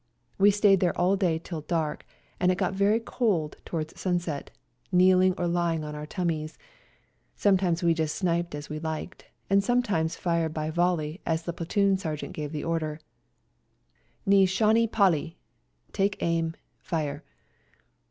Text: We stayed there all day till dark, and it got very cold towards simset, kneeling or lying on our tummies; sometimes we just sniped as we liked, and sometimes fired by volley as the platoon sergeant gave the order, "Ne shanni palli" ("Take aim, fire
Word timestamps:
We 0.39 0.49
stayed 0.49 0.79
there 0.79 0.97
all 0.97 1.15
day 1.15 1.37
till 1.37 1.61
dark, 1.61 2.07
and 2.39 2.51
it 2.51 2.57
got 2.57 2.73
very 2.73 2.99
cold 2.99 3.57
towards 3.65 3.93
simset, 3.93 4.47
kneeling 4.91 5.35
or 5.37 5.45
lying 5.45 5.83
on 5.83 5.93
our 5.93 6.07
tummies; 6.07 6.57
sometimes 7.35 7.83
we 7.83 7.93
just 7.93 8.15
sniped 8.15 8.55
as 8.55 8.67
we 8.67 8.79
liked, 8.79 9.25
and 9.47 9.63
sometimes 9.63 10.15
fired 10.15 10.55
by 10.55 10.71
volley 10.71 11.21
as 11.23 11.43
the 11.43 11.53
platoon 11.53 11.97
sergeant 11.99 12.33
gave 12.33 12.51
the 12.51 12.63
order, 12.63 12.99
"Ne 14.25 14.47
shanni 14.47 14.89
palli" 14.89 15.35
("Take 15.91 16.17
aim, 16.23 16.55
fire 16.79 17.23